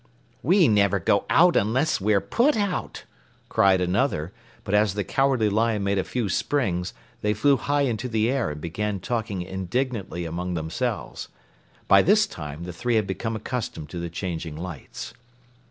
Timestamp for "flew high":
7.35-7.83